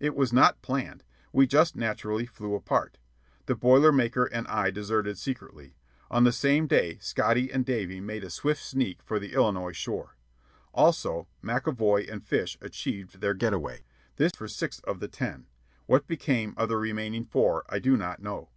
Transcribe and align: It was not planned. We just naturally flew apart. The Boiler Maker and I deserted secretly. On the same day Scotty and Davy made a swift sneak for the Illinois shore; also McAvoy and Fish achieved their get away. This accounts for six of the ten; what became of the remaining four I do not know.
It 0.00 0.14
was 0.14 0.34
not 0.34 0.60
planned. 0.60 1.02
We 1.32 1.46
just 1.46 1.74
naturally 1.74 2.26
flew 2.26 2.54
apart. 2.54 2.98
The 3.46 3.54
Boiler 3.54 3.90
Maker 3.90 4.26
and 4.26 4.46
I 4.46 4.70
deserted 4.70 5.16
secretly. 5.16 5.76
On 6.10 6.24
the 6.24 6.30
same 6.30 6.66
day 6.66 6.98
Scotty 7.00 7.50
and 7.50 7.64
Davy 7.64 7.98
made 7.98 8.22
a 8.22 8.28
swift 8.28 8.62
sneak 8.62 9.02
for 9.02 9.18
the 9.18 9.32
Illinois 9.32 9.72
shore; 9.74 10.18
also 10.74 11.26
McAvoy 11.42 12.06
and 12.12 12.22
Fish 12.22 12.58
achieved 12.60 13.22
their 13.22 13.32
get 13.32 13.54
away. 13.54 13.86
This 14.16 14.28
accounts 14.32 14.38
for 14.40 14.48
six 14.48 14.80
of 14.80 15.00
the 15.00 15.08
ten; 15.08 15.46
what 15.86 16.06
became 16.06 16.52
of 16.58 16.68
the 16.68 16.76
remaining 16.76 17.24
four 17.24 17.64
I 17.70 17.78
do 17.78 17.96
not 17.96 18.20
know. 18.20 18.50